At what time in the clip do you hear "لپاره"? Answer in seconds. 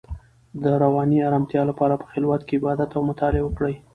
1.69-1.95